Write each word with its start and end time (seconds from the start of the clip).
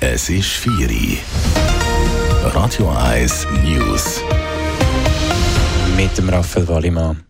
Es 0.00 0.30
ist 0.30 0.46
Vieri. 0.46 1.18
Radio 2.44 2.88
1 2.88 3.48
News. 3.64 4.20
Mit 5.96 6.16
dem 6.16 6.28
Raphael 6.28 6.68
Wallimann. 6.68 7.24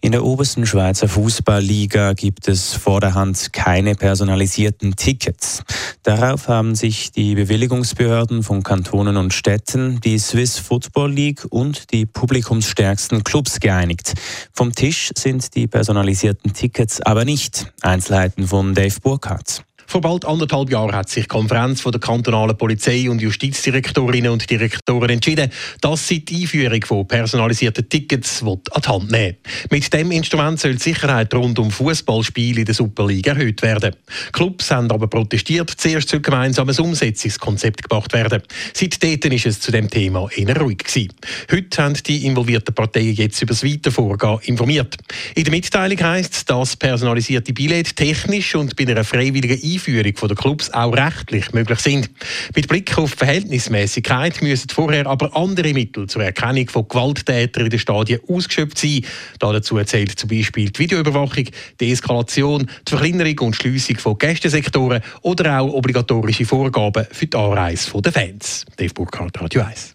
In 0.00 0.10
der 0.10 0.24
obersten 0.24 0.66
Schweizer 0.66 1.06
Fußballliga 1.06 2.14
gibt 2.14 2.48
es 2.48 2.74
vor 2.74 3.00
der 3.00 3.14
Hand 3.14 3.52
keine 3.52 3.94
personalisierten 3.94 4.96
Tickets. 4.96 5.62
Darauf 6.02 6.48
haben 6.48 6.74
sich 6.74 7.12
die 7.12 7.36
Bewilligungsbehörden 7.36 8.42
von 8.42 8.64
Kantonen 8.64 9.16
und 9.16 9.32
Städten, 9.32 10.00
die 10.00 10.18
Swiss 10.18 10.58
Football 10.58 11.12
League 11.12 11.46
und 11.50 11.92
die 11.92 12.04
publikumsstärksten 12.04 13.22
Clubs 13.22 13.60
geeinigt. 13.60 14.14
Vom 14.52 14.74
Tisch 14.74 15.12
sind 15.16 15.54
die 15.54 15.68
personalisierten 15.68 16.52
Tickets 16.52 17.00
aber 17.00 17.24
nicht. 17.24 17.72
Einzelheiten 17.80 18.48
von 18.48 18.74
Dave 18.74 18.98
Burkhardt. 19.00 19.64
Vor 19.86 20.00
bald 20.00 20.24
anderthalb 20.24 20.70
Jahren 20.70 20.94
hat 20.94 21.08
sich 21.08 21.24
die 21.24 21.28
Konferenz 21.28 21.82
der 21.82 22.00
kantonalen 22.00 22.56
Polizei- 22.56 23.08
und 23.08 23.20
Justizdirektorinnen 23.20 24.30
und 24.30 24.48
Direktoren 24.48 25.10
entschieden, 25.10 25.50
dass 25.80 26.08
sie 26.08 26.24
die 26.24 26.42
Einführung 26.42 26.84
von 26.84 27.06
personalisierten 27.06 27.88
Tickets 27.88 28.42
an 28.42 28.60
die 28.76 28.88
Hand 28.88 29.10
nehmen 29.10 29.36
Mit 29.70 29.92
dem 29.92 30.10
Instrument 30.10 30.58
soll 30.58 30.74
die 30.74 30.82
Sicherheit 30.82 31.32
rund 31.34 31.58
um 31.58 31.70
Fußballspiele 31.70 32.60
in 32.60 32.66
der 32.66 32.74
Superliga 32.74 33.32
erhöht 33.32 33.62
werden. 33.62 33.94
Clubs 34.32 34.70
haben 34.70 34.90
aber 34.90 35.06
protestiert, 35.06 35.70
zuerst 35.70 36.08
soll 36.08 36.20
gemeinsames 36.20 36.80
Umsetzungskonzept 36.80 37.82
gebracht 37.82 38.12
werden. 38.12 38.42
Seitdem 38.72 39.32
ist 39.32 39.46
es 39.46 39.60
zu 39.60 39.70
dem 39.70 39.88
Thema 39.90 40.28
eher 40.34 40.56
ruhig 40.56 40.78
gewesen. 40.78 41.12
Heute 41.50 41.82
haben 41.82 41.94
die 41.94 42.26
involvierten 42.26 42.74
Parteien 42.74 43.14
jetzt 43.14 43.40
über 43.42 43.52
das 43.52 43.64
Weitervorgehen 43.64 44.38
informiert. 44.44 44.96
In 45.34 45.44
der 45.44 45.52
Mitteilung 45.52 46.00
heisst 46.02 46.34
es, 46.34 46.44
dass 46.44 46.76
personalisierte 46.76 47.52
Billette 47.52 47.94
technisch 47.94 48.54
und 48.54 48.76
bei 48.76 48.86
einer 48.86 49.04
freiwilligen 49.04 49.60
Einführung 49.62 49.73
der 49.78 50.36
Clubs 50.36 50.70
auch 50.70 50.92
rechtlich 50.92 51.52
möglich 51.52 51.78
sind. 51.80 52.10
Mit 52.54 52.68
Blick 52.68 52.96
auf 52.98 53.10
Verhältnismäßigkeit 53.10 54.42
müssen 54.42 54.68
vorher 54.70 55.06
aber 55.06 55.36
andere 55.36 55.72
Mittel 55.72 56.06
zur 56.06 56.24
Erkennung 56.24 56.68
von 56.68 56.88
Gewalttätern 56.88 57.64
in 57.64 57.70
den 57.70 57.78
Stadien 57.78 58.20
ausgeschöpft 58.28 58.78
sein. 58.78 59.04
Dazu 59.38 59.82
zählt 59.84 60.18
zum 60.18 60.28
Beispiel 60.28 60.70
die 60.70 60.78
Videoüberwachung, 60.78 61.44
die 61.80 61.92
Eskalation, 61.92 62.68
die 62.86 62.90
Verkleinerung 62.90 63.38
und 63.40 63.56
Schliessung 63.56 63.96
von 63.98 64.18
Gästesektoren 64.18 65.02
oder 65.22 65.60
auch 65.60 65.72
obligatorische 65.72 66.44
Vorgaben 66.44 67.06
für 67.10 67.26
die 67.26 67.36
Anreise 67.36 67.90
der 68.00 68.12
Fans. 68.12 68.64
Dave 68.76 68.94
Burkhardt, 68.94 69.40
Radio 69.40 69.62
1. 69.62 69.93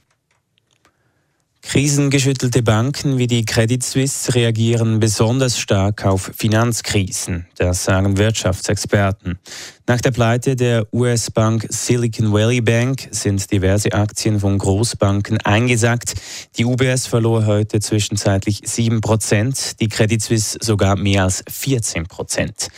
Krisengeschüttelte 1.61 2.63
Banken 2.63 3.17
wie 3.17 3.27
die 3.27 3.45
Credit 3.45 3.83
Suisse 3.83 4.33
reagieren 4.33 4.99
besonders 4.99 5.59
stark 5.59 6.05
auf 6.05 6.31
Finanzkrisen, 6.35 7.47
das 7.57 7.83
sagen 7.83 8.17
Wirtschaftsexperten. 8.17 9.37
Nach 9.85 10.01
der 10.01 10.11
Pleite 10.11 10.55
der 10.55 10.87
US-Bank 10.93 11.67
Silicon 11.69 12.31
Valley 12.31 12.61
Bank 12.61 13.09
sind 13.11 13.51
diverse 13.51 13.91
Aktien 13.91 14.39
von 14.39 14.57
Großbanken 14.57 15.41
eingesackt. 15.41 16.13
Die 16.57 16.65
UBS 16.65 17.07
verlor 17.07 17.45
heute 17.45 17.79
zwischenzeitlich 17.79 18.61
7 18.63 19.01
Prozent, 19.01 19.79
die 19.79 19.89
Credit 19.89 20.21
Suisse 20.21 20.57
sogar 20.61 20.95
mehr 20.95 21.23
als 21.23 21.43
14 21.49 22.07
Prozent. 22.07 22.69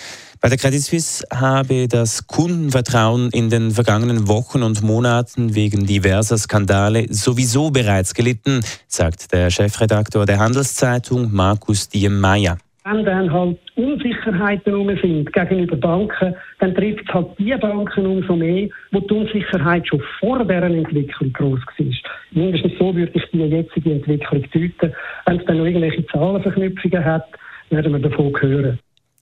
Bei 0.43 0.49
der 0.49 0.57
Credit 0.57 0.81
Suisse 0.81 1.23
habe 1.31 1.87
das 1.87 2.25
Kundenvertrauen 2.25 3.29
in 3.31 3.51
den 3.51 3.69
vergangenen 3.69 4.27
Wochen 4.27 4.63
und 4.63 4.81
Monaten 4.81 5.53
wegen 5.53 5.85
diverser 5.85 6.35
Skandale 6.35 7.05
sowieso 7.13 7.69
bereits 7.69 8.15
gelitten, 8.15 8.61
sagt 8.87 9.31
der 9.33 9.51
Chefredaktor 9.51 10.25
der 10.25 10.39
Handelszeitung 10.39 11.31
Markus 11.31 11.89
Diem-Meyer. 11.89 12.57
Wenn 12.85 13.05
dann 13.05 13.31
halt 13.31 13.59
Unsicherheiten 13.75 14.73
rum 14.73 14.89
sind 14.99 15.31
gegenüber 15.31 15.75
Banken, 15.75 16.33
dann 16.59 16.73
trifft 16.73 17.07
es 17.07 17.13
halt 17.13 17.27
die 17.37 17.55
Banken 17.61 18.07
umso 18.07 18.35
mehr, 18.35 18.67
wo 18.91 18.99
die 18.99 19.13
Unsicherheit 19.13 19.87
schon 19.87 20.01
vor 20.19 20.43
deren 20.43 20.73
Entwicklung 20.73 21.31
groß 21.33 21.59
war. 21.59 21.85
Mindestens 22.31 22.73
so 22.79 22.95
würde 22.95 23.11
ich 23.13 23.23
die 23.31 23.43
jetzige 23.43 23.91
Entwicklung 23.91 24.41
deuten. 24.51 24.95
Wenn 25.27 25.39
es 25.39 25.45
dann 25.45 25.57
noch 25.59 25.65
irgendwelche 25.65 26.03
Zahlenverknüpfungen 26.07 27.05
hat, 27.05 27.27
werden 27.69 27.93
wir 27.93 27.99
davon 27.99 28.33
hören. 28.41 28.79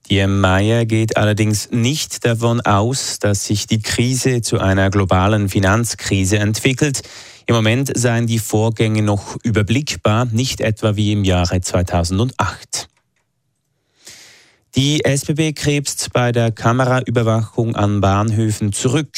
Die 0.09 0.25
Meyer 0.25 0.86
geht 0.86 1.18
allerdings 1.18 1.70
nicht 1.70 2.25
davon 2.25 2.62
aus, 2.62 3.20
dass 3.20 3.46
sich 3.46 3.68
die 3.68 3.80
Krise 3.80 4.42
zu 4.42 4.59
einer 4.59 4.90
globalen 4.90 5.50
Finanzkrise 5.50 6.40
entwickelt. 6.40 7.03
Im 7.46 7.53
Moment 7.53 7.92
seien 7.96 8.25
die 8.25 8.40
Vorgänge 8.40 9.03
noch 9.03 9.38
überblickbar, 9.44 10.25
nicht 10.25 10.62
etwa 10.62 10.96
wie 10.96 11.12
im 11.12 11.24
Jahre 11.24 11.62
2008. 11.62 12.88
Die 14.75 15.03
SBB 15.03 15.53
krebst 15.53 16.13
bei 16.13 16.31
der 16.31 16.52
Kameraüberwachung 16.52 17.75
an 17.75 18.02
Bahnhöfen 18.02 18.72
zurück. 18.72 19.09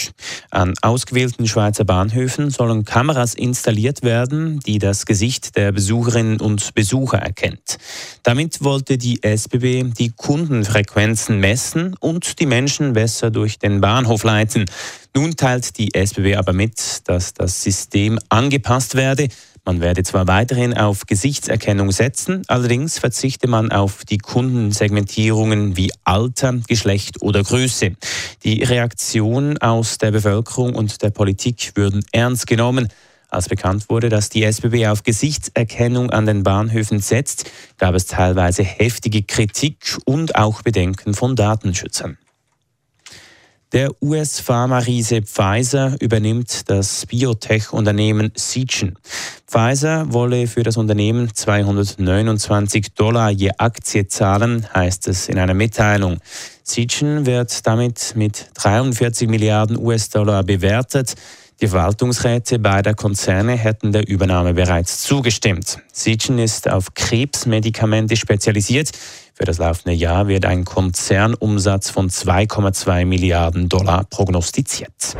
An 0.49 0.73
ausgewählten 0.81 1.45
Schweizer 1.45 1.83
Bahnhöfen 1.83 2.49
sollen 2.51 2.85
Kameras 2.85 3.33
installiert 3.33 4.01
werden, 4.01 4.61
die 4.61 4.79
das 4.79 5.05
Gesicht 5.05 5.57
der 5.57 5.73
Besucherinnen 5.73 6.39
und 6.39 6.73
Besucher 6.73 7.17
erkennt. 7.17 7.77
Damit 8.23 8.63
wollte 8.63 8.97
die 8.97 9.21
SBB 9.23 9.93
die 9.93 10.13
Kundenfrequenzen 10.15 11.39
messen 11.39 11.95
und 11.99 12.39
die 12.39 12.45
Menschen 12.45 12.93
besser 12.93 13.29
durch 13.29 13.59
den 13.59 13.81
Bahnhof 13.81 14.23
leiten. 14.23 14.65
Nun 15.13 15.35
teilt 15.35 15.77
die 15.77 15.93
SBB 15.93 16.37
aber 16.37 16.53
mit, 16.53 17.01
dass 17.09 17.33
das 17.33 17.61
System 17.61 18.17
angepasst 18.29 18.95
werde, 18.95 19.27
man 19.63 19.79
werde 19.79 20.03
zwar 20.03 20.27
weiterhin 20.27 20.75
auf 20.75 21.05
Gesichtserkennung 21.05 21.91
setzen, 21.91 22.41
allerdings 22.47 22.97
verzichte 22.97 23.47
man 23.47 23.71
auf 23.71 24.05
die 24.05 24.17
Kundensegmentierungen 24.17 25.77
wie 25.77 25.91
Alter, 26.03 26.53
Geschlecht 26.67 27.21
oder 27.21 27.43
Größe. 27.43 27.93
Die 28.43 28.63
Reaktionen 28.63 29.59
aus 29.59 29.99
der 29.99 30.11
Bevölkerung 30.11 30.73
und 30.73 31.01
der 31.03 31.11
Politik 31.11 31.71
würden 31.75 32.03
ernst 32.11 32.47
genommen. 32.47 32.87
Als 33.29 33.47
bekannt 33.47 33.89
wurde, 33.89 34.09
dass 34.09 34.29
die 34.29 34.43
SBB 34.43 34.87
auf 34.87 35.03
Gesichtserkennung 35.03 36.09
an 36.09 36.25
den 36.25 36.43
Bahnhöfen 36.43 36.99
setzt, 36.99 37.49
gab 37.77 37.95
es 37.95 38.05
teilweise 38.05 38.63
heftige 38.63 39.23
Kritik 39.23 39.97
und 40.05 40.35
auch 40.35 40.63
Bedenken 40.63 41.13
von 41.13 41.35
Datenschützern. 41.35 42.17
Der 43.73 43.89
US-Pharma-Riese 44.01 45.21
Pfizer 45.21 45.95
übernimmt 46.01 46.69
das 46.69 47.05
Biotech-Unternehmen 47.05 48.33
Seagen. 48.35 48.97
Pfizer 49.47 50.11
wolle 50.11 50.47
für 50.47 50.63
das 50.63 50.75
Unternehmen 50.75 51.33
229 51.33 52.93
Dollar 52.95 53.29
je 53.29 53.51
Aktie 53.57 54.07
zahlen, 54.07 54.67
heißt 54.73 55.07
es 55.07 55.29
in 55.29 55.39
einer 55.39 55.53
Mitteilung. 55.53 56.19
Seagen 56.63 57.25
wird 57.25 57.65
damit 57.65 58.11
mit 58.17 58.49
43 58.55 59.29
Milliarden 59.29 59.77
US-Dollar 59.77 60.43
bewertet. 60.43 61.15
Die 61.61 61.67
Verwaltungsräte 61.67 62.57
beider 62.57 62.95
Konzerne 62.95 63.55
hätten 63.55 63.91
der 63.91 64.07
Übernahme 64.07 64.55
bereits 64.55 65.01
zugestimmt. 65.03 65.77
Seagen 65.93 66.39
ist 66.39 66.67
auf 66.67 66.95
Krebsmedikamente 66.95 68.15
spezialisiert. 68.15 68.89
Für 69.35 69.45
das 69.45 69.59
laufende 69.59 69.93
Jahr 69.93 70.27
wird 70.27 70.45
ein 70.45 70.65
Konzernumsatz 70.65 71.91
von 71.91 72.09
2,2 72.09 73.05
Milliarden 73.05 73.69
Dollar 73.69 74.05
prognostiziert. 74.05 75.15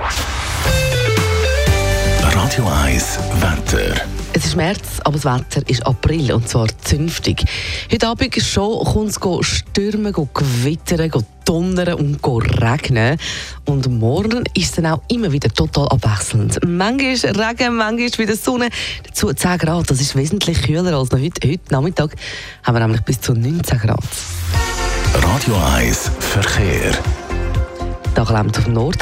Radio 2.33 2.67
1 2.67 3.19
Wetter. 3.39 4.01
Es 4.43 4.47
ist 4.47 4.55
März, 4.55 4.99
aber 5.03 5.19
das 5.19 5.25
Wetter 5.25 5.69
ist 5.69 5.85
April 5.85 6.33
und 6.33 6.49
zwar 6.49 6.67
zünftig. 6.79 7.45
Heute 7.91 8.07
Abend 8.07 8.35
schon 8.41 8.83
kommt 8.83 9.09
es 9.11 9.47
stürmen, 9.47 10.11
gewittern, 10.11 11.11
donnern 11.45 11.93
und 11.93 12.25
regnen. 12.59 13.19
Und 13.65 13.87
morgen 13.87 14.43
ist 14.55 14.65
es 14.65 14.71
dann 14.71 14.87
auch 14.87 15.03
immer 15.09 15.31
wieder 15.31 15.47
total 15.49 15.89
abwechselnd. 15.89 16.57
Manchmal 16.65 17.13
ist 17.13 17.25
Regen, 17.25 17.75
manchmal 17.75 18.17
wieder 18.17 18.35
Sonne. 18.35 18.69
Dazu 19.05 19.31
10 19.31 19.59
Grad, 19.59 19.91
das 19.91 20.01
ist 20.01 20.15
wesentlich 20.15 20.63
kühler 20.63 20.97
als 20.97 21.11
noch 21.11 21.19
heute. 21.19 21.47
Heute 21.47 21.71
Nachmittag 21.71 22.15
haben 22.63 22.75
wir 22.75 22.79
nämlich 22.79 23.01
bis 23.01 23.21
zu 23.21 23.35
19 23.35 23.77
Grad. 23.77 23.99
Radio 25.13 25.55
1 25.75 26.09
Verkehr. 26.19 26.93
Da 28.15 28.25
klemmt 28.25 28.57
auf 28.57 28.67
Nord. 28.67 29.01